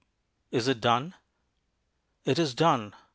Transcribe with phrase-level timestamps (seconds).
[0.49, 1.13] IS IT DONE?
[2.25, 2.95] It is done!